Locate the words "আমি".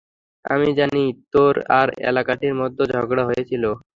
0.45-0.69